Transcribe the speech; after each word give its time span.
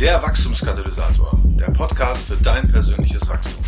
Der 0.00 0.22
Wachstumskatalysator, 0.22 1.38
der 1.58 1.72
Podcast 1.72 2.28
für 2.28 2.42
dein 2.42 2.66
persönliches 2.68 3.28
Wachstum. 3.28 3.62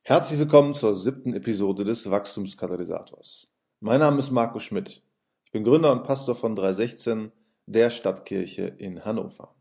Herzlich 0.00 0.40
willkommen 0.40 0.72
zur 0.72 0.94
siebten 0.94 1.34
Episode 1.34 1.84
des 1.84 2.10
Wachstumskatalysators. 2.10 3.52
Mein 3.80 4.00
Name 4.00 4.18
ist 4.18 4.30
Marco 4.30 4.60
Schmidt. 4.60 5.02
Ich 5.44 5.52
bin 5.52 5.62
Gründer 5.62 5.92
und 5.92 6.04
Pastor 6.04 6.34
von 6.34 6.56
316, 6.56 7.32
der 7.66 7.90
Stadtkirche 7.90 8.62
in 8.62 9.04
Hannover. 9.04 9.54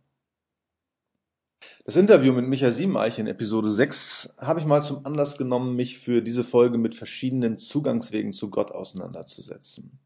Das 1.83 1.97
Interview 1.97 2.31
mit 2.31 2.47
Michael 2.47 2.71
Siemeich 2.71 3.19
in 3.19 3.27
Episode 3.27 3.69
6 3.69 4.35
habe 4.37 4.61
ich 4.61 4.65
mal 4.65 4.81
zum 4.81 5.05
Anlass 5.05 5.37
genommen, 5.37 5.75
mich 5.75 5.99
für 5.99 6.21
diese 6.21 6.45
Folge 6.45 6.77
mit 6.77 6.95
verschiedenen 6.95 7.57
Zugangswegen 7.57 8.31
zu 8.31 8.49
Gott 8.49 8.71
auseinanderzusetzen. 8.71 9.99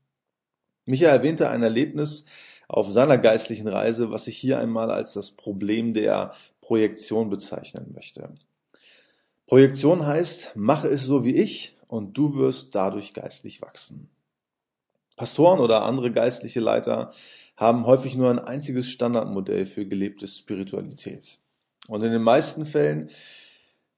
Michael 0.86 1.16
erwähnte 1.16 1.50
ein 1.52 1.62
Erlebnis 1.62 2.26
auf 2.74 2.92
seiner 2.92 3.20
geistlichen 3.20 3.68
Reise, 3.68 4.10
was 4.10 4.26
ich 4.26 4.36
hier 4.36 4.58
einmal 4.58 4.90
als 4.90 5.14
das 5.14 5.30
Problem 5.30 5.94
der 5.94 6.34
Projektion 6.60 7.30
bezeichnen 7.30 7.92
möchte. 7.94 8.30
Projektion 9.46 10.08
heißt, 10.08 10.54
mache 10.56 10.88
es 10.88 11.04
so 11.04 11.24
wie 11.24 11.36
ich 11.36 11.78
und 11.86 12.18
du 12.18 12.34
wirst 12.36 12.74
dadurch 12.74 13.14
geistlich 13.14 13.62
wachsen. 13.62 14.10
Pastoren 15.16 15.60
oder 15.60 15.84
andere 15.84 16.12
geistliche 16.12 16.62
Leiter 16.62 17.14
haben 17.58 17.86
häufig 17.86 18.16
nur 18.16 18.32
ein 18.32 18.40
einziges 18.40 18.90
Standardmodell 18.90 19.68
für 19.68 19.86
gelebte 19.86 20.28
Spiritualität. 20.28 21.38
Und 21.88 22.02
in 22.02 22.12
den 22.12 22.24
meisten 22.24 22.66
Fällen 22.66 23.12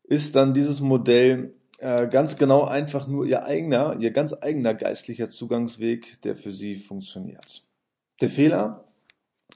ist 0.04 0.36
dann 0.36 0.54
dieses 0.54 0.82
Modell 0.82 1.54
äh, 1.78 2.10
ganz 2.10 2.36
genau 2.36 2.66
einfach 2.66 3.08
nur 3.08 3.26
ihr 3.26 3.46
eigener, 3.46 3.96
ihr 4.02 4.12
ganz 4.12 4.34
eigener 4.34 4.74
geistlicher 4.74 5.30
Zugangsweg, 5.30 6.22
der 6.24 6.36
für 6.36 6.52
sie 6.52 6.76
funktioniert. 6.76 7.66
Der 8.22 8.30
Fehler, 8.30 8.86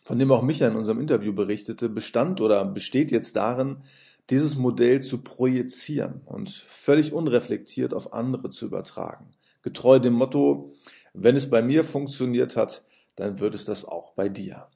von 0.04 0.20
dem 0.20 0.32
auch 0.32 0.42
Michael 0.42 0.72
in 0.72 0.78
unserem 0.78 1.00
Interview 1.00 1.34
berichtete, 1.34 1.90
bestand 1.90 2.42
oder 2.42 2.66
besteht 2.66 3.12
jetzt 3.12 3.36
darin, 3.36 3.84
dieses 4.30 4.58
Modell 4.58 5.02
zu 5.02 5.24
projizieren 5.24 6.22
und 6.26 6.50
völlig 6.50 7.14
unreflektiert 7.14 7.94
auf 7.94 8.14
andere 8.14 8.50
zu 8.50 8.66
übertragen. 8.66 9.32
Getreu 9.62 10.00
dem 10.00 10.14
Motto, 10.14 10.74
wenn 11.14 11.36
es 11.36 11.50
bei 11.50 11.62
mir 11.62 11.84
funktioniert 11.84 12.56
hat, 12.56 12.84
dann 13.16 13.40
wird 13.40 13.56
es 13.56 13.66
das 13.66 13.86
auch 13.86 14.14
bei 14.14 14.30
dir. 14.30 14.68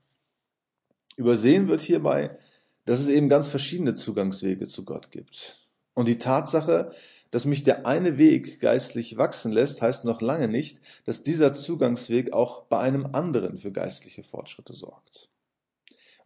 Übersehen 1.16 1.68
wird 1.68 1.81
hierbei, 1.81 2.38
dass 2.86 3.00
es 3.00 3.08
eben 3.08 3.30
ganz 3.30 3.47
verschiedene 3.47 3.94
Zugangswege 3.94 4.68
zu 4.68 4.84
Gott 4.84 5.12
gibt. 5.12 5.68
Und 5.94 6.08
die 6.08 6.18
Tatsache, 6.18 6.92
dass 7.34 7.45
mich 7.45 7.64
der 7.64 7.88
eine 7.88 8.20
Weg 8.20 8.59
geistlich 8.59 9.17
wachsen 9.17 9.52
lässt, 9.52 9.81
heißt 9.81 10.06
noch 10.06 10.22
lange 10.22 10.48
nicht, 10.48 10.81
dass 11.03 11.23
dieser 11.23 11.52
Zugangsweg 11.52 12.31
auch 12.31 12.66
bei 12.66 12.78
einem 12.78 13.08
anderen 13.08 13.58
für 13.58 13.72
geistliche 13.72 14.23
Fortschritte 14.23 14.73
sorgt. 14.73 15.30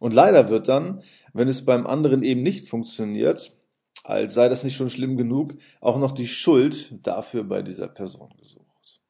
Und 0.00 0.12
leider 0.12 0.50
wird 0.50 0.68
dann, 0.68 1.02
wenn 1.32 1.48
es 1.48 1.64
beim 1.64 1.86
anderen 1.86 2.22
eben 2.22 2.42
nicht 2.42 2.68
funktioniert, 2.68 3.52
als 4.04 4.34
sei 4.34 4.50
das 4.50 4.64
nicht 4.64 4.76
schon 4.76 4.90
schlimm 4.90 5.16
genug, 5.16 5.54
auch 5.80 5.98
noch 5.98 6.12
die 6.12 6.28
Schuld 6.28 6.98
dafür 7.06 7.42
bei 7.44 7.62
dieser 7.62 7.88
Person 7.88 8.34
gesucht. 8.38 9.00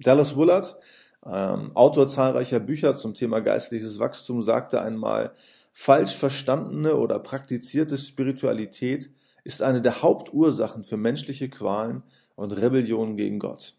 Dallas 0.00 0.36
Willard, 0.36 0.76
ähm, 1.24 1.74
Autor 1.74 2.06
zahlreicher 2.06 2.60
Bücher 2.60 2.94
zum 2.96 3.14
Thema 3.14 3.40
geistliches 3.40 3.98
Wachstum, 3.98 4.42
sagte 4.42 4.82
einmal, 4.82 5.32
falsch 5.72 6.14
verstandene 6.14 6.96
oder 6.96 7.18
praktizierte 7.18 7.96
Spiritualität 7.96 9.08
ist 9.44 9.62
eine 9.62 9.80
der 9.80 10.02
Hauptursachen 10.02 10.84
für 10.84 10.96
menschliche 10.96 11.48
Qualen 11.48 12.02
und 12.34 12.52
Rebellion 12.52 13.16
gegen 13.16 13.38
Gott. 13.38 13.74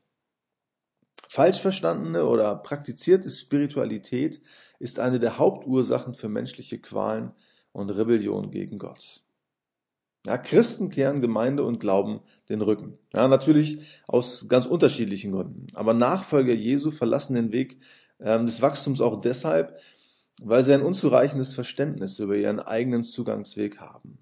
Falsch 1.28 1.60
verstandene 1.60 2.26
oder 2.26 2.56
praktizierte 2.56 3.30
Spiritualität 3.30 4.42
ist 4.80 5.00
eine 5.00 5.20
der 5.20 5.38
Hauptursachen 5.38 6.16
für 6.16 6.28
menschliche 6.28 6.80
Qualen 6.80 7.34
und 7.72 7.92
Rebellion 7.92 8.50
gegen 8.50 8.80
Gott. 8.80 9.22
Ja, 10.26 10.38
Christen 10.38 10.90
kehren 10.90 11.22
Gemeinde 11.22 11.64
und 11.64 11.80
Glauben 11.80 12.22
den 12.50 12.62
Rücken. 12.62 12.98
Ja, 13.14 13.28
natürlich 13.28 14.02
aus 14.08 14.48
ganz 14.50 14.66
unterschiedlichen 14.66 15.32
Gründen. 15.32 15.68
Aber 15.76 15.94
Nachfolger 15.94 16.54
Jesu 16.54 16.92
verlassen 16.92 17.36
den 17.36 17.52
Weg 17.52 17.80
ähm, 18.20 18.46
des 18.46 18.62
Wachstums 18.62 19.00
auch 19.00 19.22
deshalb, 19.22 19.80
weil 20.42 20.64
sie 20.64 20.74
ein 20.74 20.82
unzureichendes 20.82 21.54
Verständnis 21.54 22.20
über 22.20 22.36
ihren 22.36 22.60
eigenen 22.60 23.04
Zugangsweg 23.04 23.80
haben. 23.80 24.18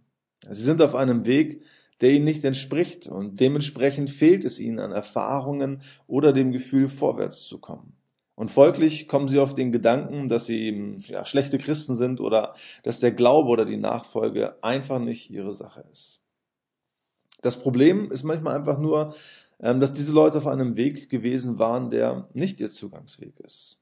Sie 0.49 0.63
sind 0.63 0.81
auf 0.81 0.95
einem 0.95 1.25
Weg, 1.25 1.63
der 2.01 2.11
ihnen 2.11 2.25
nicht 2.25 2.43
entspricht 2.43 3.07
und 3.07 3.39
dementsprechend 3.39 4.09
fehlt 4.09 4.45
es 4.45 4.59
ihnen 4.59 4.79
an 4.79 4.91
Erfahrungen 4.91 5.81
oder 6.05 6.33
dem 6.33 6.51
Gefühl, 6.51 6.87
vorwärts 6.87 7.45
zu 7.45 7.59
kommen. 7.59 7.93
Und 8.35 8.51
folglich 8.51 9.07
kommen 9.07 9.27
sie 9.27 9.39
auf 9.39 9.55
den 9.55 9.71
Gedanken, 9.71 10.27
dass 10.27 10.45
sie 10.45 10.95
ja, 11.07 11.25
schlechte 11.25 11.57
Christen 11.57 11.95
sind 11.95 12.21
oder 12.21 12.53
dass 12.83 12.99
der 12.99 13.11
Glaube 13.11 13.49
oder 13.49 13.65
die 13.65 13.77
Nachfolge 13.77 14.63
einfach 14.63 14.99
nicht 14.99 15.31
ihre 15.31 15.55
Sache 15.55 15.83
ist. 15.91 16.21
Das 17.41 17.57
Problem 17.59 18.11
ist 18.11 18.23
manchmal 18.23 18.55
einfach 18.55 18.77
nur, 18.77 19.15
ähm, 19.59 19.79
dass 19.79 19.91
diese 19.91 20.11
Leute 20.11 20.37
auf 20.37 20.45
einem 20.45 20.75
Weg 20.77 21.09
gewesen 21.09 21.57
waren, 21.57 21.89
der 21.89 22.29
nicht 22.33 22.59
ihr 22.59 22.69
Zugangsweg 22.69 23.39
ist. 23.39 23.79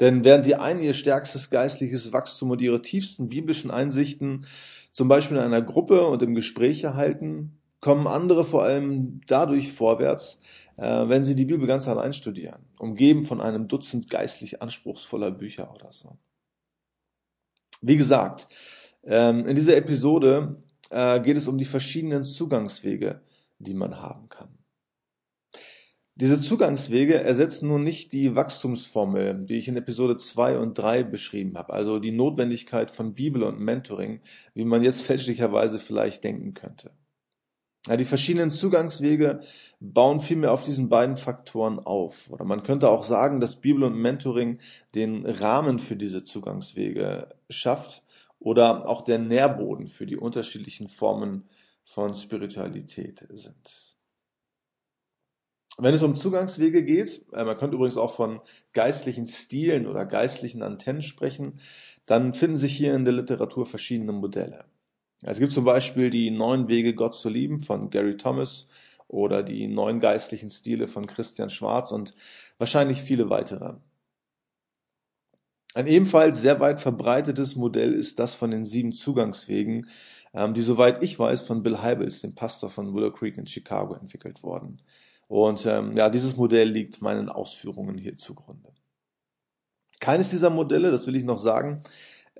Denn 0.00 0.24
während 0.24 0.46
die 0.46 0.56
einen 0.56 0.80
ihr 0.80 0.94
stärkstes 0.94 1.50
geistliches 1.50 2.12
Wachstum 2.12 2.50
und 2.50 2.60
ihre 2.60 2.82
tiefsten 2.82 3.28
biblischen 3.28 3.70
Einsichten 3.70 4.46
zum 4.92 5.08
Beispiel 5.08 5.36
in 5.36 5.42
einer 5.42 5.62
Gruppe 5.62 6.06
und 6.06 6.22
im 6.22 6.34
Gespräch 6.34 6.82
erhalten, 6.82 7.58
kommen 7.80 8.06
andere 8.06 8.44
vor 8.44 8.64
allem 8.64 9.20
dadurch 9.26 9.72
vorwärts, 9.72 10.40
äh, 10.76 11.08
wenn 11.08 11.24
sie 11.24 11.34
die 11.34 11.44
Bibel 11.44 11.66
ganz 11.66 11.86
allein 11.86 12.12
studieren, 12.12 12.64
umgeben 12.78 13.24
von 13.24 13.40
einem 13.40 13.68
Dutzend 13.68 14.08
geistlich 14.10 14.62
anspruchsvoller 14.62 15.30
Bücher 15.30 15.72
oder 15.74 15.92
so. 15.92 16.16
Wie 17.82 17.96
gesagt, 17.96 18.48
ähm, 19.04 19.46
in 19.46 19.54
dieser 19.54 19.76
Episode 19.76 20.62
äh, 20.90 21.20
geht 21.20 21.36
es 21.36 21.46
um 21.46 21.58
die 21.58 21.64
verschiedenen 21.64 22.24
Zugangswege, 22.24 23.20
die 23.58 23.74
man 23.74 24.00
haben 24.00 24.28
kann. 24.28 24.63
Diese 26.16 26.40
Zugangswege 26.40 27.20
ersetzen 27.20 27.66
nun 27.66 27.82
nicht 27.82 28.12
die 28.12 28.36
Wachstumsformel, 28.36 29.46
die 29.46 29.56
ich 29.56 29.66
in 29.66 29.76
Episode 29.76 30.16
2 30.16 30.58
und 30.58 30.78
3 30.78 31.02
beschrieben 31.02 31.58
habe, 31.58 31.72
also 31.72 31.98
die 31.98 32.12
Notwendigkeit 32.12 32.92
von 32.92 33.14
Bibel 33.14 33.42
und 33.42 33.58
Mentoring, 33.58 34.20
wie 34.54 34.64
man 34.64 34.84
jetzt 34.84 35.02
fälschlicherweise 35.06 35.80
vielleicht 35.80 36.22
denken 36.22 36.54
könnte. 36.54 36.92
Ja, 37.88 37.96
die 37.96 38.04
verschiedenen 38.04 38.50
Zugangswege 38.50 39.40
bauen 39.80 40.20
vielmehr 40.20 40.52
auf 40.52 40.64
diesen 40.64 40.88
beiden 40.88 41.16
Faktoren 41.16 41.80
auf. 41.80 42.30
Oder 42.30 42.44
man 42.44 42.62
könnte 42.62 42.88
auch 42.88 43.02
sagen, 43.02 43.40
dass 43.40 43.60
Bibel 43.60 43.82
und 43.82 43.96
Mentoring 43.96 44.58
den 44.94 45.26
Rahmen 45.26 45.78
für 45.80 45.96
diese 45.96 46.22
Zugangswege 46.22 47.34
schafft 47.50 48.04
oder 48.38 48.88
auch 48.88 49.02
der 49.02 49.18
Nährboden 49.18 49.88
für 49.88 50.06
die 50.06 50.16
unterschiedlichen 50.16 50.88
Formen 50.88 51.48
von 51.84 52.14
Spiritualität 52.14 53.26
sind. 53.32 53.93
Wenn 55.76 55.94
es 55.94 56.02
um 56.04 56.14
Zugangswege 56.14 56.84
geht, 56.84 57.24
äh, 57.32 57.44
man 57.44 57.56
könnte 57.56 57.76
übrigens 57.76 57.96
auch 57.96 58.14
von 58.14 58.40
geistlichen 58.72 59.26
Stilen 59.26 59.86
oder 59.86 60.06
geistlichen 60.06 60.62
Antennen 60.62 61.02
sprechen, 61.02 61.58
dann 62.06 62.34
finden 62.34 62.56
sich 62.56 62.76
hier 62.76 62.94
in 62.94 63.04
der 63.04 63.14
Literatur 63.14 63.66
verschiedene 63.66 64.12
Modelle. 64.12 64.66
Es 65.22 65.38
gibt 65.38 65.52
zum 65.52 65.64
Beispiel 65.64 66.10
die 66.10 66.30
neun 66.30 66.68
Wege, 66.68 66.94
Gott 66.94 67.14
zu 67.14 67.28
lieben 67.28 67.60
von 67.60 67.90
Gary 67.90 68.16
Thomas 68.16 68.68
oder 69.08 69.42
die 69.42 69.66
neun 69.68 70.00
geistlichen 70.00 70.50
Stile 70.50 70.86
von 70.86 71.06
Christian 71.06 71.50
Schwarz 71.50 71.92
und 71.92 72.14
wahrscheinlich 72.58 73.02
viele 73.02 73.30
weitere. 73.30 73.74
Ein 75.74 75.88
ebenfalls 75.88 76.40
sehr 76.40 76.60
weit 76.60 76.80
verbreitetes 76.80 77.56
Modell 77.56 77.94
ist 77.94 78.20
das 78.20 78.36
von 78.36 78.52
den 78.52 78.64
sieben 78.64 78.92
Zugangswegen, 78.92 79.88
ähm, 80.32 80.54
die 80.54 80.62
soweit 80.62 81.02
ich 81.02 81.18
weiß 81.18 81.46
von 81.46 81.64
Bill 81.64 81.82
Hybels, 81.82 82.20
dem 82.20 82.34
Pastor 82.34 82.70
von 82.70 82.94
Willow 82.94 83.10
Creek 83.10 83.36
in 83.38 83.46
Chicago, 83.46 83.94
entwickelt 83.94 84.42
wurden. 84.44 84.80
Und 85.34 85.66
ähm, 85.66 85.96
ja, 85.96 86.10
dieses 86.10 86.36
Modell 86.36 86.68
liegt 86.68 87.02
meinen 87.02 87.28
Ausführungen 87.28 87.98
hier 87.98 88.14
zugrunde. 88.14 88.68
Keines 89.98 90.30
dieser 90.30 90.48
Modelle, 90.48 90.92
das 90.92 91.08
will 91.08 91.16
ich 91.16 91.24
noch 91.24 91.38
sagen, 91.38 91.82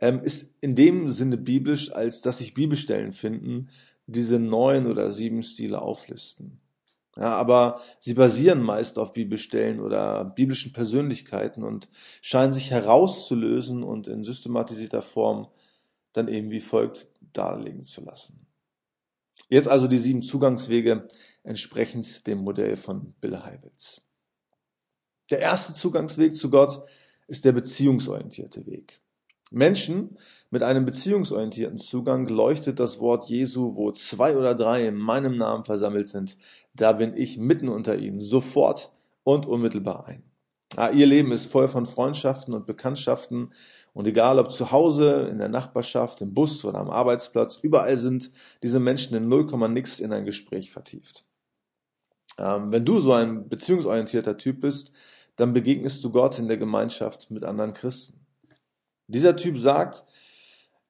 ähm, 0.01 0.23
ist 0.23 0.55
in 0.61 0.77
dem 0.77 1.09
Sinne 1.09 1.37
biblisch, 1.37 1.91
als 1.91 2.21
dass 2.21 2.39
sich 2.39 2.55
Bibelstellen 2.55 3.11
finden, 3.11 3.69
diese 4.07 4.39
neun 4.39 4.87
oder 4.87 5.11
sieben 5.11 5.43
Stile 5.43 5.83
auflisten. 5.83 6.61
Ja, 7.17 7.35
aber 7.35 7.81
sie 7.99 8.15
basieren 8.15 8.63
meist 8.63 8.97
auf 9.01 9.13
Bibelstellen 9.13 9.81
oder 9.81 10.25
biblischen 10.25 10.73
Persönlichkeiten 10.73 11.65
und 11.65 11.89
scheinen 12.23 12.53
sich 12.53 12.71
herauszulösen 12.71 13.83
und 13.83 14.07
in 14.07 14.23
systematisierter 14.23 15.03
Form 15.03 15.49
dann 16.13 16.29
eben 16.29 16.53
wie 16.53 16.61
folgt 16.61 17.09
darlegen 17.33 17.83
zu 17.83 18.05
lassen. 18.05 18.47
Jetzt 19.49 19.69
also 19.69 19.87
die 19.89 19.99
sieben 19.99 20.23
Zugangswege 20.23 21.07
entsprechend 21.43 22.27
dem 22.27 22.39
Modell 22.39 22.77
von 22.77 23.15
Bill 23.21 23.43
Heibels. 23.43 24.03
Der 25.31 25.39
erste 25.39 25.73
Zugangsweg 25.73 26.35
zu 26.35 26.51
Gott 26.51 26.83
ist 27.29 27.45
der 27.45 27.53
beziehungsorientierte 27.53 28.67
Weg. 28.67 29.01
Menschen 29.51 30.19
mit 30.51 30.63
einem 30.63 30.85
beziehungsorientierten 30.85 31.79
Zugang 31.79 32.27
leuchtet 32.27 32.81
das 32.81 32.99
Wort 32.99 33.29
Jesu, 33.29 33.77
wo 33.77 33.93
zwei 33.93 34.37
oder 34.37 34.55
drei 34.55 34.87
in 34.89 34.97
meinem 34.97 35.37
Namen 35.37 35.65
versammelt 35.65 36.09
sind, 36.09 36.37
da 36.75 36.93
bin 36.93 37.17
ich 37.17 37.39
mitten 37.39 37.69
unter 37.69 37.97
ihnen, 37.97 38.21
sofort 38.21 38.91
und 39.23 39.47
unmittelbar 39.47 40.07
ein. 40.07 40.25
Ja, 40.77 40.91
ihr 40.91 41.07
Leben 41.07 41.31
ist 41.31 41.47
voll 41.47 41.69
von 41.69 41.87
Freundschaften 41.87 42.53
und 42.53 42.67
Bekanntschaften 42.67 43.53
und 43.93 44.09
egal 44.09 44.39
ob 44.39 44.51
zu 44.51 44.73
Hause, 44.73 45.29
in 45.31 45.39
der 45.39 45.49
Nachbarschaft, 45.49 46.21
im 46.21 46.35
Bus 46.35 46.65
oder 46.65 46.79
am 46.79 46.91
Arbeitsplatz, 46.91 47.59
überall 47.63 47.97
sind 47.97 48.31
diese 48.63 48.81
Menschen 48.81 49.17
in 49.17 49.29
0, 49.29 49.69
nix 49.69 50.01
in 50.01 50.13
ein 50.13 50.25
Gespräch 50.25 50.73
vertieft. 50.73 51.25
Ähm, 52.39 52.73
wenn 52.73 52.85
du 52.85 52.99
so 52.99 53.13
ein 53.13 53.49
beziehungsorientierter 53.49 54.37
Typ 54.37 54.61
bist, 54.61 54.91
dann 55.37 55.53
begegnest 55.53 56.03
du 56.03 56.11
Gott 56.11 56.39
in 56.39 56.49
der 56.49 56.57
Gemeinschaft 56.57 57.31
mit 57.31 57.45
anderen 57.45 57.73
Christen. 57.73 58.27
Dieser 59.07 59.37
Typ 59.37 59.59
sagt, 59.59 60.05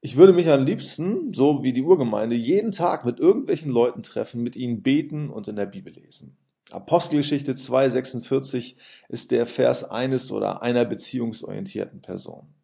ich 0.00 0.16
würde 0.16 0.32
mich 0.32 0.50
am 0.50 0.64
liebsten, 0.64 1.32
so 1.32 1.62
wie 1.62 1.72
die 1.72 1.82
Urgemeinde, 1.82 2.36
jeden 2.36 2.70
Tag 2.70 3.04
mit 3.04 3.18
irgendwelchen 3.18 3.70
Leuten 3.70 4.02
treffen, 4.02 4.42
mit 4.42 4.56
ihnen 4.56 4.82
beten 4.82 5.30
und 5.30 5.48
in 5.48 5.56
der 5.56 5.66
Bibel 5.66 5.92
lesen. 5.92 6.36
Apostelgeschichte 6.70 7.52
2,46 7.52 8.76
ist 9.08 9.30
der 9.30 9.46
Vers 9.46 9.84
eines 9.84 10.32
oder 10.32 10.62
einer 10.62 10.84
beziehungsorientierten 10.84 12.00
Person. 12.00 12.54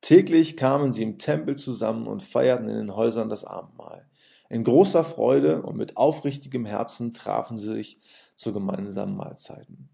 Täglich 0.00 0.56
kamen 0.56 0.92
sie 0.92 1.02
im 1.02 1.18
Tempel 1.18 1.56
zusammen 1.56 2.06
und 2.06 2.22
feierten 2.22 2.68
in 2.68 2.76
den 2.76 2.94
Häusern 2.94 3.28
das 3.28 3.44
Abendmahl. 3.44 4.08
In 4.48 4.64
großer 4.64 5.04
Freude 5.04 5.62
und 5.62 5.76
mit 5.76 5.96
aufrichtigem 5.96 6.64
Herzen 6.64 7.14
trafen 7.14 7.58
sie 7.58 7.74
sich 7.74 8.00
zu 8.34 8.52
gemeinsamen 8.52 9.16
Mahlzeiten. 9.16 9.90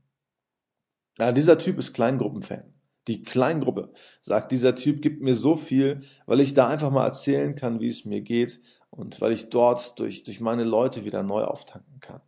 Ja, 1.19 1.33
dieser 1.33 1.59
Typ 1.59 1.79
ist 1.79 1.93
Kleingruppenfan. 1.93 2.75
Die 3.07 3.23
Kleingruppe, 3.23 3.93
sagt 4.21 4.53
dieser 4.53 4.75
Typ, 4.75 5.03
gibt 5.03 5.21
mir 5.21 5.35
so 5.35 5.57
viel, 5.57 6.01
weil 6.27 6.41
ich 6.41 6.55
da 6.55 6.69
einfach 6.69 6.91
mal 6.91 7.05
erzählen 7.05 7.55
kann, 7.55 7.81
wie 7.81 7.89
es 7.89 8.05
mir 8.05 8.23
geht 8.23 8.61
und 8.91 9.21
weil 9.21 9.33
ich 9.33 9.51
dort 9.51 9.99
durch, 9.99 10.25
durch 10.25 10.41
meine 10.41 10.65
Leute 10.65 11.05
wieder 11.05 11.23
neu 11.23 11.45
auftanken 11.45 12.01
kann. 12.01 12.23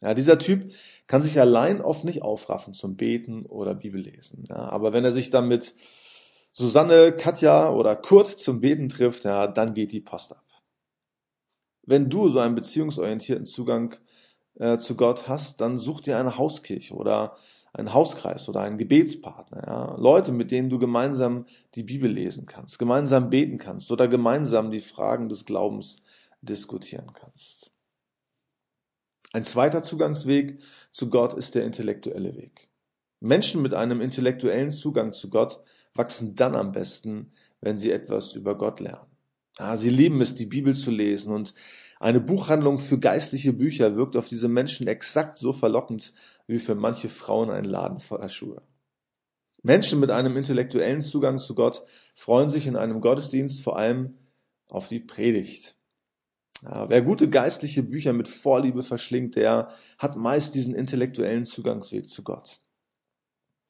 Ja, 0.00 0.14
dieser 0.14 0.38
Typ 0.38 0.72
kann 1.06 1.22
sich 1.22 1.40
allein 1.40 1.80
oft 1.80 2.04
nicht 2.04 2.22
aufraffen 2.22 2.74
zum 2.74 2.96
Beten 2.96 3.46
oder 3.46 3.74
Bibellesen. 3.74 4.44
Ja, 4.48 4.56
aber 4.56 4.92
wenn 4.92 5.04
er 5.04 5.12
sich 5.12 5.30
dann 5.30 5.48
mit 5.48 5.74
Susanne, 6.52 7.12
Katja 7.12 7.70
oder 7.70 7.96
Kurt 7.96 8.38
zum 8.38 8.60
Beten 8.60 8.88
trifft, 8.88 9.24
ja, 9.24 9.46
dann 9.46 9.74
geht 9.74 9.92
die 9.92 10.00
Post 10.00 10.32
ab. 10.32 10.44
Wenn 11.82 12.10
du 12.10 12.28
so 12.28 12.38
einen 12.38 12.54
beziehungsorientierten 12.54 13.44
Zugang 13.44 13.96
äh, 14.58 14.78
zu 14.78 14.94
Gott 14.94 15.28
hast, 15.28 15.60
dann 15.60 15.78
such 15.78 16.02
dir 16.02 16.18
eine 16.18 16.36
Hauskirche 16.36 16.94
oder 16.94 17.36
einen 17.72 17.94
Hauskreis 17.94 18.48
oder 18.48 18.60
einen 18.60 18.78
Gebetspartner, 18.78 19.62
ja? 19.66 19.96
Leute, 19.98 20.32
mit 20.32 20.50
denen 20.50 20.70
du 20.70 20.78
gemeinsam 20.78 21.46
die 21.74 21.82
Bibel 21.82 22.10
lesen 22.10 22.46
kannst, 22.46 22.78
gemeinsam 22.78 23.30
beten 23.30 23.58
kannst 23.58 23.90
oder 23.92 24.08
gemeinsam 24.08 24.70
die 24.70 24.80
Fragen 24.80 25.28
des 25.28 25.44
Glaubens 25.44 26.02
diskutieren 26.40 27.12
kannst. 27.14 27.72
Ein 29.32 29.44
zweiter 29.44 29.82
Zugangsweg 29.82 30.58
zu 30.90 31.10
Gott 31.10 31.34
ist 31.34 31.54
der 31.54 31.64
intellektuelle 31.64 32.36
Weg. 32.36 32.68
Menschen 33.20 33.62
mit 33.62 33.74
einem 33.74 34.00
intellektuellen 34.00 34.70
Zugang 34.70 35.12
zu 35.12 35.28
Gott 35.28 35.60
wachsen 35.94 36.34
dann 36.34 36.54
am 36.54 36.72
besten, 36.72 37.32
wenn 37.60 37.76
sie 37.76 37.90
etwas 37.90 38.34
über 38.34 38.56
Gott 38.56 38.80
lernen. 38.80 39.10
Ja, 39.58 39.76
sie 39.76 39.90
lieben 39.90 40.20
es, 40.20 40.36
die 40.36 40.46
Bibel 40.46 40.74
zu 40.74 40.90
lesen 40.90 41.34
und 41.34 41.52
eine 41.98 42.20
Buchhandlung 42.20 42.78
für 42.78 42.98
geistliche 42.98 43.52
Bücher 43.52 43.96
wirkt 43.96 44.16
auf 44.16 44.28
diese 44.28 44.48
Menschen 44.48 44.86
exakt 44.86 45.36
so 45.36 45.52
verlockend 45.52 46.14
wie 46.46 46.60
für 46.60 46.76
manche 46.76 47.08
Frauen 47.08 47.50
ein 47.50 47.64
Laden 47.64 47.98
voller 47.98 48.28
Schuhe. 48.28 48.62
Menschen 49.62 49.98
mit 49.98 50.12
einem 50.12 50.36
intellektuellen 50.36 51.02
Zugang 51.02 51.38
zu 51.38 51.56
Gott 51.56 51.82
freuen 52.14 52.50
sich 52.50 52.68
in 52.68 52.76
einem 52.76 53.00
Gottesdienst 53.00 53.60
vor 53.62 53.76
allem 53.76 54.16
auf 54.70 54.86
die 54.86 55.00
Predigt. 55.00 55.77
Ja, 56.62 56.88
wer 56.88 57.02
gute 57.02 57.28
geistliche 57.28 57.82
Bücher 57.82 58.12
mit 58.12 58.28
Vorliebe 58.28 58.82
verschlingt, 58.82 59.36
der 59.36 59.68
hat 59.96 60.16
meist 60.16 60.54
diesen 60.54 60.74
intellektuellen 60.74 61.44
Zugangsweg 61.44 62.08
zu 62.08 62.22
Gott. 62.22 62.60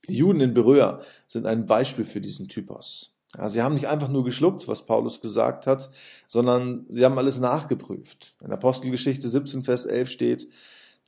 Die 0.08 0.16
Juden 0.16 0.40
in 0.40 0.54
Beröa 0.54 1.00
sind 1.26 1.46
ein 1.46 1.66
Beispiel 1.66 2.04
für 2.04 2.20
diesen 2.20 2.48
Typus. 2.48 3.14
Ja, 3.36 3.50
sie 3.50 3.60
haben 3.60 3.74
nicht 3.74 3.88
einfach 3.88 4.08
nur 4.08 4.24
geschluckt, 4.24 4.68
was 4.68 4.86
Paulus 4.86 5.20
gesagt 5.20 5.66
hat, 5.66 5.90
sondern 6.26 6.86
sie 6.88 7.04
haben 7.04 7.18
alles 7.18 7.38
nachgeprüft. 7.38 8.34
In 8.42 8.52
Apostelgeschichte 8.52 9.28
17, 9.28 9.64
Vers 9.64 9.84
11 9.84 10.08
steht, 10.08 10.48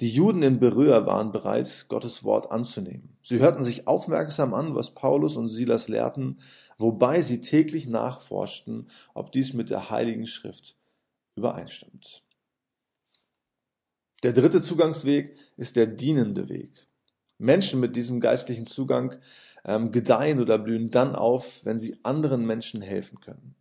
die 0.03 0.11
Juden 0.11 0.43
in 0.43 0.61
Beröa 0.61 1.06
waren 1.06 1.32
bereit, 1.32 1.87
Gottes 1.88 2.25
Wort 2.25 2.50
anzunehmen. 2.50 3.17
Sie 3.23 3.38
hörten 3.38 3.65
sich 3.65 3.87
aufmerksam 3.87 4.53
an, 4.53 4.75
was 4.75 4.91
Paulus 4.91 5.37
und 5.37 5.49
Silas 5.49 5.88
lehrten, 5.88 6.38
wobei 6.79 7.23
sie 7.23 7.41
täglich 7.41 7.87
nachforschten, 7.87 8.88
ob 9.15 9.32
dies 9.32 9.55
mit 9.55 9.71
der 9.71 9.88
Heiligen 9.91 10.27
Schrift 10.27 10.77
übereinstimmt. 11.40 12.22
Der 14.22 14.34
dritte 14.34 14.60
Zugangsweg 14.60 15.34
ist 15.56 15.76
der 15.76 15.87
dienende 15.87 16.50
Weg. 16.50 16.87
Menschen 17.38 17.81
mit 17.81 17.96
diesem 17.96 18.20
geistlichen 18.20 18.66
Zugang 18.66 19.19
ähm, 19.64 19.90
gedeihen 19.90 20.40
oder 20.40 20.58
blühen 20.58 20.90
dann 20.90 21.16
auf, 21.16 21.64
wenn 21.64 21.78
sie 21.78 21.98
anderen 22.02 22.44
Menschen 22.44 22.82
helfen 22.82 23.20
können. 23.20 23.54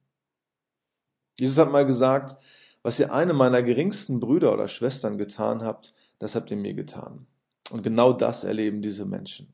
Jesus 1.39 1.57
hat 1.57 1.71
mal 1.71 1.85
gesagt, 1.85 2.35
was 2.83 2.99
ihr 2.99 3.13
einem 3.13 3.37
meiner 3.37 3.63
geringsten 3.63 4.19
Brüder 4.19 4.53
oder 4.53 4.67
Schwestern 4.67 5.17
getan 5.17 5.63
habt, 5.63 5.93
das 6.19 6.35
habt 6.35 6.51
ihr 6.51 6.57
mir 6.57 6.73
getan. 6.73 7.25
Und 7.71 7.83
genau 7.83 8.11
das 8.11 8.43
erleben 8.43 8.81
diese 8.81 9.05
Menschen. 9.05 9.53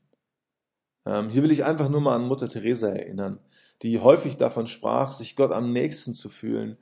Ähm, 1.04 1.30
hier 1.30 1.44
will 1.44 1.52
ich 1.52 1.64
einfach 1.64 1.88
nur 1.88 2.00
mal 2.00 2.16
an 2.16 2.26
Mutter 2.26 2.48
Teresa 2.48 2.88
erinnern, 2.88 3.38
die 3.82 4.00
häufig 4.00 4.36
davon 4.36 4.66
sprach, 4.66 5.12
sich 5.12 5.36
Gott 5.36 5.52
am 5.52 5.72
nächsten 5.72 6.12
zu 6.12 6.28
fühlen, 6.28 6.76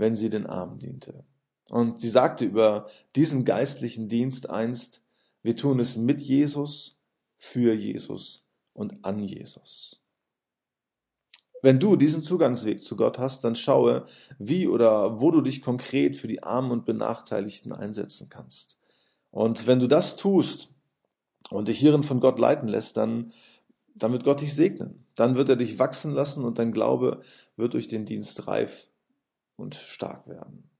wenn 0.00 0.16
sie 0.16 0.30
den 0.30 0.46
Armen 0.46 0.78
diente. 0.78 1.24
Und 1.70 2.00
sie 2.00 2.08
sagte 2.08 2.44
über 2.44 2.88
diesen 3.14 3.44
geistlichen 3.44 4.08
Dienst 4.08 4.50
einst, 4.50 5.02
wir 5.42 5.56
tun 5.56 5.78
es 5.78 5.96
mit 5.96 6.20
Jesus, 6.20 6.98
für 7.36 7.72
Jesus 7.74 8.44
und 8.72 9.04
an 9.04 9.22
Jesus. 9.22 10.00
Wenn 11.62 11.78
du 11.78 11.96
diesen 11.96 12.22
Zugangsweg 12.22 12.80
zu 12.80 12.96
Gott 12.96 13.18
hast, 13.18 13.44
dann 13.44 13.54
schaue, 13.54 14.04
wie 14.38 14.66
oder 14.66 15.20
wo 15.20 15.30
du 15.30 15.42
dich 15.42 15.62
konkret 15.62 16.16
für 16.16 16.28
die 16.28 16.42
Armen 16.42 16.70
und 16.70 16.86
Benachteiligten 16.86 17.72
einsetzen 17.72 18.28
kannst. 18.30 18.78
Und 19.30 19.66
wenn 19.66 19.78
du 19.78 19.86
das 19.86 20.16
tust 20.16 20.74
und 21.50 21.68
dich 21.68 21.78
hierin 21.78 22.02
von 22.02 22.20
Gott 22.20 22.38
leiten 22.38 22.68
lässt, 22.68 22.96
dann, 22.96 23.32
dann 23.94 24.12
wird 24.12 24.24
Gott 24.24 24.40
dich 24.40 24.54
segnen. 24.54 25.06
Dann 25.14 25.36
wird 25.36 25.50
er 25.50 25.56
dich 25.56 25.78
wachsen 25.78 26.12
lassen 26.12 26.44
und 26.44 26.58
dein 26.58 26.72
Glaube 26.72 27.20
wird 27.56 27.74
durch 27.74 27.88
den 27.88 28.06
Dienst 28.06 28.46
reif 28.48 28.89
und 29.60 29.74
stark 29.74 30.26
werden. 30.26 30.70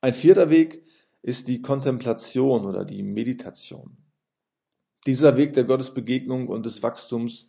Ein 0.00 0.12
vierter 0.12 0.50
Weg 0.50 0.82
ist 1.22 1.48
die 1.48 1.62
Kontemplation 1.62 2.66
oder 2.66 2.84
die 2.84 3.02
Meditation. 3.02 3.96
Dieser 5.06 5.36
Weg 5.36 5.54
der 5.54 5.64
Gottesbegegnung 5.64 6.48
und 6.48 6.66
des 6.66 6.82
Wachstums 6.82 7.48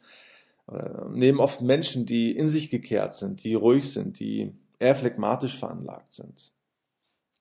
äh, 0.71 1.09
nehmen 1.09 1.39
oft 1.39 1.61
Menschen, 1.61 2.05
die 2.05 2.35
in 2.35 2.47
sich 2.47 2.69
gekehrt 2.69 3.15
sind, 3.15 3.43
die 3.43 3.53
ruhig 3.53 3.91
sind, 3.91 4.19
die 4.19 4.53
eher 4.79 4.95
phlegmatisch 4.95 5.57
veranlagt 5.57 6.13
sind. 6.13 6.51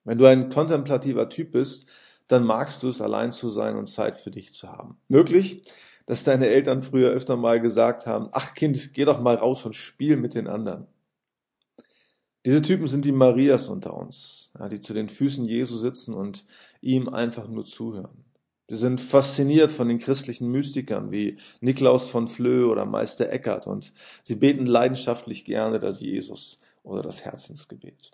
Wenn 0.03 0.17
du 0.17 0.25
ein 0.25 0.49
kontemplativer 0.49 1.29
Typ 1.29 1.51
bist, 1.51 1.85
dann 2.27 2.43
magst 2.43 2.83
du 2.83 2.89
es, 2.89 3.01
allein 3.01 3.31
zu 3.31 3.49
sein 3.49 3.77
und 3.77 3.87
Zeit 3.87 4.17
für 4.17 4.31
dich 4.31 4.53
zu 4.53 4.69
haben. 4.69 4.97
Möglich, 5.07 5.63
dass 6.05 6.23
deine 6.23 6.47
Eltern 6.47 6.81
früher 6.81 7.09
öfter 7.11 7.37
mal 7.37 7.59
gesagt 7.59 8.05
haben, 8.05 8.29
ach 8.31 8.53
Kind, 8.53 8.93
geh 8.93 9.05
doch 9.05 9.21
mal 9.21 9.35
raus 9.35 9.65
und 9.65 9.73
spiel 9.73 10.17
mit 10.17 10.33
den 10.33 10.47
anderen. 10.47 10.87
Diese 12.45 12.61
Typen 12.61 12.87
sind 12.87 13.05
die 13.05 13.11
Marias 13.11 13.69
unter 13.69 13.97
uns, 13.97 14.51
ja, 14.57 14.69
die 14.69 14.79
zu 14.79 14.93
den 14.93 15.09
Füßen 15.09 15.45
Jesu 15.45 15.77
sitzen 15.77 16.13
und 16.13 16.45
ihm 16.79 17.09
einfach 17.09 17.47
nur 17.47 17.65
zuhören. 17.65 18.23
Sie 18.67 18.77
sind 18.77 19.01
fasziniert 19.01 19.71
von 19.71 19.87
den 19.87 19.97
christlichen 19.97 20.49
Mystikern 20.49 21.11
wie 21.11 21.37
Niklaus 21.59 22.07
von 22.07 22.27
Flö 22.27 22.65
oder 22.65 22.85
Meister 22.85 23.31
Eckert 23.31 23.65
und 23.65 23.93
sie 24.21 24.35
beten 24.35 24.67
leidenschaftlich 24.67 25.45
gerne 25.45 25.79
das 25.79 26.01
Jesus 26.01 26.61
oder 26.83 27.01
das 27.01 27.25
Herzensgebet. 27.25 28.11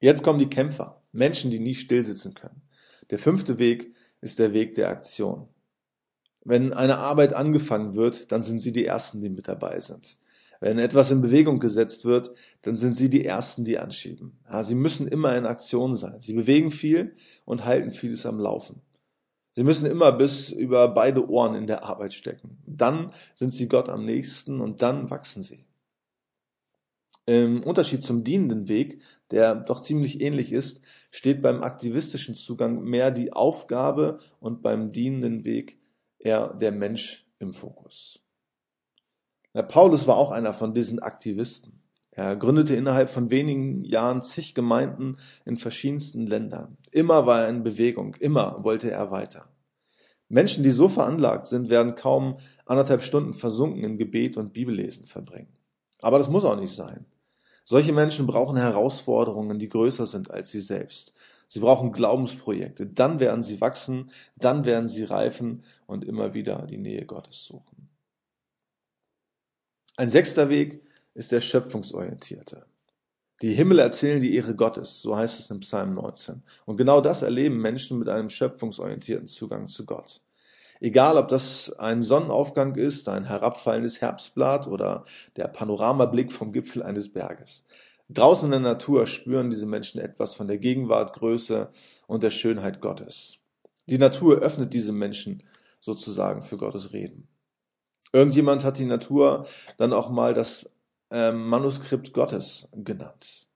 Jetzt 0.00 0.22
kommen 0.22 0.38
die 0.38 0.50
Kämpfer, 0.50 1.02
Menschen, 1.12 1.50
die 1.50 1.58
nie 1.58 1.74
stillsitzen 1.74 2.34
können. 2.34 2.62
Der 3.10 3.18
fünfte 3.18 3.58
Weg 3.58 3.94
ist 4.20 4.38
der 4.38 4.52
Weg 4.52 4.74
der 4.74 4.90
Aktion. 4.90 5.48
Wenn 6.44 6.74
eine 6.74 6.98
Arbeit 6.98 7.32
angefangen 7.32 7.94
wird, 7.94 8.30
dann 8.32 8.42
sind 8.42 8.60
sie 8.60 8.72
die 8.72 8.84
Ersten, 8.84 9.20
die 9.20 9.30
mit 9.30 9.48
dabei 9.48 9.80
sind. 9.80 10.18
Wenn 10.60 10.78
etwas 10.78 11.10
in 11.10 11.20
Bewegung 11.20 11.60
gesetzt 11.60 12.04
wird, 12.04 12.32
dann 12.62 12.76
sind 12.76 12.96
sie 12.96 13.10
die 13.10 13.24
Ersten, 13.24 13.64
die 13.64 13.78
anschieben. 13.78 14.38
Ja, 14.50 14.64
sie 14.64 14.74
müssen 14.74 15.06
immer 15.08 15.36
in 15.36 15.46
Aktion 15.46 15.94
sein. 15.94 16.20
Sie 16.20 16.32
bewegen 16.32 16.70
viel 16.70 17.14
und 17.44 17.64
halten 17.64 17.92
vieles 17.92 18.26
am 18.26 18.38
Laufen. 18.38 18.80
Sie 19.52 19.64
müssen 19.64 19.86
immer 19.86 20.12
bis 20.12 20.50
über 20.50 20.88
beide 20.88 21.30
Ohren 21.30 21.54
in 21.54 21.66
der 21.66 21.84
Arbeit 21.84 22.12
stecken. 22.12 22.58
Dann 22.66 23.12
sind 23.34 23.54
sie 23.54 23.68
Gott 23.68 23.88
am 23.88 24.04
nächsten 24.04 24.60
und 24.60 24.82
dann 24.82 25.10
wachsen 25.10 25.42
sie. 25.42 25.64
Im 27.24 27.64
Unterschied 27.64 28.04
zum 28.04 28.22
dienenden 28.22 28.68
Weg, 28.68 29.02
der 29.30 29.54
doch 29.56 29.80
ziemlich 29.80 30.20
ähnlich 30.20 30.52
ist, 30.52 30.80
steht 31.10 31.42
beim 31.42 31.62
aktivistischen 31.62 32.34
Zugang 32.34 32.84
mehr 32.84 33.10
die 33.10 33.32
Aufgabe 33.32 34.18
und 34.38 34.62
beim 34.62 34.92
dienenden 34.92 35.44
Weg 35.44 35.78
eher 36.18 36.54
der 36.54 36.70
Mensch 36.70 37.26
im 37.38 37.52
Fokus. 37.52 38.25
Der 39.56 39.62
Paulus 39.62 40.06
war 40.06 40.18
auch 40.18 40.32
einer 40.32 40.52
von 40.52 40.74
diesen 40.74 40.98
Aktivisten. 40.98 41.80
Er 42.10 42.36
gründete 42.36 42.76
innerhalb 42.76 43.08
von 43.08 43.30
wenigen 43.30 43.84
Jahren 43.84 44.20
zig 44.20 44.54
Gemeinden 44.54 45.16
in 45.46 45.56
verschiedensten 45.56 46.26
Ländern. 46.26 46.76
Immer 46.90 47.24
war 47.24 47.44
er 47.44 47.48
in 47.48 47.62
Bewegung, 47.62 48.16
immer 48.16 48.62
wollte 48.64 48.90
er 48.90 49.10
weiter. 49.10 49.48
Menschen, 50.28 50.62
die 50.62 50.70
so 50.70 50.90
veranlagt 50.90 51.46
sind, 51.46 51.70
werden 51.70 51.94
kaum 51.94 52.34
anderthalb 52.66 53.00
Stunden 53.00 53.32
versunken 53.32 53.82
in 53.82 53.96
Gebet 53.96 54.36
und 54.36 54.52
Bibellesen 54.52 55.06
verbringen. 55.06 55.54
Aber 56.02 56.18
das 56.18 56.28
muss 56.28 56.44
auch 56.44 56.60
nicht 56.60 56.74
sein. 56.74 57.06
Solche 57.64 57.94
Menschen 57.94 58.26
brauchen 58.26 58.58
Herausforderungen, 58.58 59.58
die 59.58 59.70
größer 59.70 60.04
sind 60.04 60.30
als 60.30 60.50
sie 60.50 60.60
selbst. 60.60 61.14
Sie 61.48 61.60
brauchen 61.60 61.92
Glaubensprojekte. 61.92 62.84
Dann 62.84 63.20
werden 63.20 63.42
sie 63.42 63.62
wachsen, 63.62 64.10
dann 64.36 64.66
werden 64.66 64.86
sie 64.86 65.04
reifen 65.04 65.62
und 65.86 66.04
immer 66.04 66.34
wieder 66.34 66.66
die 66.66 66.76
Nähe 66.76 67.06
Gottes 67.06 67.46
suchen. 67.46 67.75
Ein 69.98 70.10
sechster 70.10 70.50
Weg 70.50 70.82
ist 71.14 71.32
der 71.32 71.40
schöpfungsorientierte. 71.40 72.66
Die 73.40 73.54
Himmel 73.54 73.78
erzählen 73.78 74.20
die 74.20 74.34
Ehre 74.34 74.54
Gottes, 74.54 75.00
so 75.00 75.16
heißt 75.16 75.40
es 75.40 75.50
im 75.50 75.60
Psalm 75.60 75.94
19. 75.94 76.42
Und 76.66 76.76
genau 76.76 77.00
das 77.00 77.22
erleben 77.22 77.62
Menschen 77.62 77.98
mit 77.98 78.10
einem 78.10 78.28
schöpfungsorientierten 78.28 79.26
Zugang 79.26 79.68
zu 79.68 79.86
Gott. 79.86 80.20
Egal, 80.80 81.16
ob 81.16 81.28
das 81.28 81.72
ein 81.78 82.02
Sonnenaufgang 82.02 82.74
ist, 82.74 83.08
ein 83.08 83.24
herabfallendes 83.24 84.02
Herbstblatt 84.02 84.66
oder 84.66 85.04
der 85.36 85.48
Panoramablick 85.48 86.30
vom 86.30 86.52
Gipfel 86.52 86.82
eines 86.82 87.10
Berges. 87.10 87.64
Draußen 88.10 88.52
in 88.52 88.62
der 88.62 88.72
Natur 88.72 89.06
spüren 89.06 89.48
diese 89.48 89.64
Menschen 89.64 89.98
etwas 89.98 90.34
von 90.34 90.46
der 90.46 90.58
Gegenwart, 90.58 91.14
Größe 91.14 91.70
und 92.06 92.22
der 92.22 92.30
Schönheit 92.30 92.82
Gottes. 92.82 93.38
Die 93.86 93.96
Natur 93.96 94.40
öffnet 94.40 94.74
diese 94.74 94.92
Menschen 94.92 95.42
sozusagen 95.80 96.42
für 96.42 96.58
Gottes 96.58 96.92
Reden. 96.92 97.28
Irgendjemand 98.16 98.64
hat 98.64 98.78
die 98.78 98.86
Natur 98.86 99.46
dann 99.76 99.92
auch 99.92 100.08
mal 100.08 100.32
das 100.32 100.70
äh, 101.10 101.32
Manuskript 101.32 102.14
Gottes 102.14 102.66
genannt. 102.72 103.46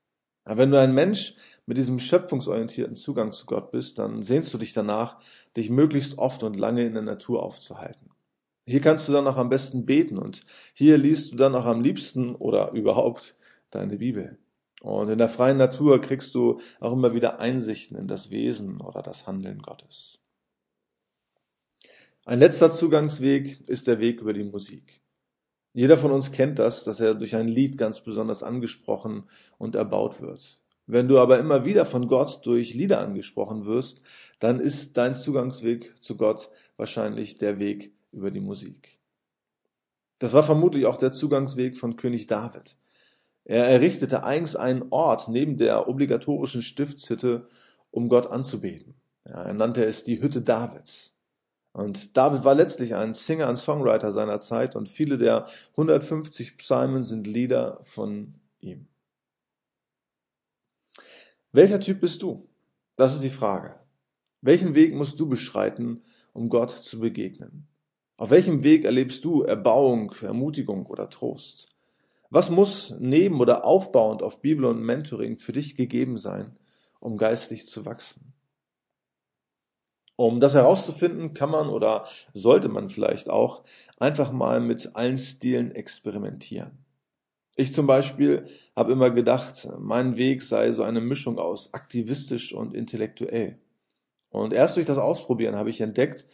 Ja, 0.46 0.58
wenn 0.58 0.70
du 0.70 0.78
ein 0.78 0.92
Mensch 0.92 1.34
mit 1.64 1.78
diesem 1.78 1.98
schöpfungsorientierten 1.98 2.94
Zugang 2.94 3.32
zu 3.32 3.46
Gott 3.46 3.70
bist, 3.70 3.98
dann 3.98 4.20
sehnst 4.20 4.52
du 4.52 4.58
dich 4.58 4.74
danach, 4.74 5.16
dich 5.56 5.70
möglichst 5.70 6.18
oft 6.18 6.42
und 6.42 6.58
lange 6.58 6.84
in 6.84 6.92
der 6.92 7.02
Natur 7.02 7.42
aufzuhalten. 7.42 8.10
Hier 8.66 8.82
kannst 8.82 9.08
du 9.08 9.14
dann 9.14 9.26
auch 9.26 9.38
am 9.38 9.48
besten 9.48 9.86
beten 9.86 10.18
und 10.18 10.42
hier 10.74 10.98
liest 10.98 11.32
du 11.32 11.36
dann 11.36 11.54
auch 11.54 11.64
am 11.64 11.80
liebsten 11.80 12.34
oder 12.34 12.72
überhaupt 12.72 13.36
deine 13.70 13.96
Bibel. 13.96 14.36
Und 14.82 15.08
in 15.08 15.16
der 15.16 15.30
freien 15.30 15.56
Natur 15.56 16.02
kriegst 16.02 16.34
du 16.34 16.60
auch 16.80 16.92
immer 16.92 17.14
wieder 17.14 17.40
Einsichten 17.40 17.96
in 17.96 18.08
das 18.08 18.30
Wesen 18.30 18.82
oder 18.82 19.00
das 19.00 19.26
Handeln 19.26 19.62
Gottes. 19.62 20.20
Ein 22.26 22.38
letzter 22.38 22.70
Zugangsweg 22.70 23.66
ist 23.66 23.86
der 23.86 23.98
Weg 23.98 24.20
über 24.20 24.34
die 24.34 24.44
Musik. 24.44 25.00
Jeder 25.72 25.96
von 25.96 26.10
uns 26.10 26.32
kennt 26.32 26.58
das, 26.58 26.84
dass 26.84 27.00
er 27.00 27.14
durch 27.14 27.34
ein 27.34 27.48
Lied 27.48 27.78
ganz 27.78 28.02
besonders 28.02 28.42
angesprochen 28.42 29.24
und 29.56 29.74
erbaut 29.74 30.20
wird. 30.20 30.60
Wenn 30.86 31.08
du 31.08 31.18
aber 31.18 31.38
immer 31.38 31.64
wieder 31.64 31.86
von 31.86 32.08
Gott 32.08 32.44
durch 32.44 32.74
Lieder 32.74 33.00
angesprochen 33.00 33.64
wirst, 33.64 34.02
dann 34.38 34.60
ist 34.60 34.96
dein 34.96 35.14
Zugangsweg 35.14 35.94
zu 36.02 36.16
Gott 36.16 36.50
wahrscheinlich 36.76 37.36
der 37.36 37.58
Weg 37.58 37.94
über 38.12 38.30
die 38.30 38.40
Musik. 38.40 38.98
Das 40.18 40.34
war 40.34 40.42
vermutlich 40.42 40.84
auch 40.86 40.98
der 40.98 41.12
Zugangsweg 41.12 41.78
von 41.78 41.96
König 41.96 42.26
David. 42.26 42.76
Er 43.44 43.66
errichtete 43.66 44.24
eigens 44.24 44.56
einen 44.56 44.88
Ort 44.90 45.28
neben 45.28 45.56
der 45.56 45.88
obligatorischen 45.88 46.60
Stiftshütte, 46.60 47.46
um 47.90 48.08
Gott 48.08 48.26
anzubeten. 48.26 48.94
Ja, 49.24 49.42
er 49.44 49.54
nannte 49.54 49.84
es 49.86 50.04
die 50.04 50.20
Hütte 50.20 50.42
Davids. 50.42 51.14
Und 51.80 52.14
David 52.14 52.44
war 52.44 52.54
letztlich 52.54 52.94
ein 52.94 53.14
Singer 53.14 53.48
und 53.48 53.56
Songwriter 53.56 54.12
seiner 54.12 54.38
Zeit 54.38 54.76
und 54.76 54.86
viele 54.86 55.16
der 55.16 55.46
150 55.70 56.58
Psalmen 56.58 57.04
sind 57.04 57.26
Lieder 57.26 57.80
von 57.84 58.34
ihm. 58.60 58.86
Welcher 61.52 61.80
Typ 61.80 62.00
bist 62.00 62.22
du? 62.22 62.46
Das 62.96 63.14
ist 63.14 63.24
die 63.24 63.30
Frage. 63.30 63.76
Welchen 64.42 64.74
Weg 64.74 64.94
musst 64.94 65.18
du 65.20 65.26
beschreiten, 65.26 66.02
um 66.34 66.50
Gott 66.50 66.70
zu 66.70 67.00
begegnen? 67.00 67.66
Auf 68.18 68.28
welchem 68.28 68.62
Weg 68.62 68.84
erlebst 68.84 69.24
du 69.24 69.42
Erbauung, 69.42 70.12
Ermutigung 70.20 70.84
oder 70.84 71.08
Trost? 71.08 71.70
Was 72.28 72.50
muss 72.50 72.94
neben 73.00 73.40
oder 73.40 73.64
aufbauend 73.64 74.22
auf 74.22 74.42
Bibel 74.42 74.66
und 74.66 74.82
Mentoring 74.82 75.38
für 75.38 75.52
dich 75.52 75.76
gegeben 75.76 76.18
sein, 76.18 76.58
um 77.00 77.16
geistlich 77.16 77.66
zu 77.66 77.86
wachsen? 77.86 78.34
Um 80.20 80.38
das 80.38 80.52
herauszufinden, 80.52 81.32
kann 81.32 81.50
man 81.50 81.70
oder 81.70 82.04
sollte 82.34 82.68
man 82.68 82.90
vielleicht 82.90 83.30
auch 83.30 83.64
einfach 83.98 84.32
mal 84.32 84.60
mit 84.60 84.94
allen 84.94 85.16
Stilen 85.16 85.74
experimentieren. 85.74 86.72
Ich 87.56 87.72
zum 87.72 87.86
Beispiel 87.86 88.44
habe 88.76 88.92
immer 88.92 89.08
gedacht, 89.08 89.66
mein 89.78 90.18
Weg 90.18 90.42
sei 90.42 90.72
so 90.72 90.82
eine 90.82 91.00
Mischung 91.00 91.38
aus 91.38 91.72
aktivistisch 91.72 92.52
und 92.52 92.74
intellektuell. 92.74 93.56
Und 94.28 94.52
erst 94.52 94.76
durch 94.76 94.84
das 94.84 94.98
Ausprobieren 94.98 95.56
habe 95.56 95.70
ich 95.70 95.80
entdeckt, 95.80 96.26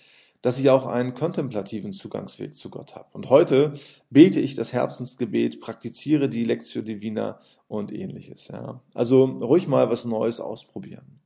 dass 0.43 0.59
ich 0.59 0.69
auch 0.69 0.87
einen 0.87 1.15
kontemplativen 1.15 1.93
Zugangsweg 1.93 2.57
zu 2.57 2.71
Gott 2.71 2.97
habe. 2.97 3.11
Und 3.13 3.31
heute 3.31 3.73
bete 4.11 4.41
ich 4.41 4.57
das 4.57 4.73
Herzensgebet, 4.73 5.61
praktiziere 5.61 6.29
die 6.29 6.43
Lectio 6.43 6.83
Divina 6.83 7.39
und 7.69 7.93
ähnliches. 7.93 8.49
Ja. 8.49 8.81
Also 8.95 9.27
ruhig 9.27 9.69
mal 9.69 9.91
was 9.91 10.05
Neues 10.05 10.41
ausprobieren. 10.41 11.21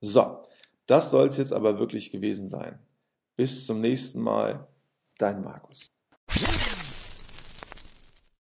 So, 0.00 0.42
das 0.86 1.10
soll 1.10 1.28
es 1.28 1.38
jetzt 1.38 1.52
aber 1.52 1.78
wirklich 1.78 2.10
gewesen 2.10 2.48
sein. 2.48 2.78
Bis 3.36 3.66
zum 3.66 3.80
nächsten 3.80 4.20
Mal, 4.20 4.68
dein 5.16 5.42
Markus. 5.42 5.86